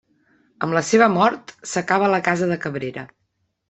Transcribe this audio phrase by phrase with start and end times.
[0.67, 3.09] Amb la seva mort, s'acaba la casa de Cabrera.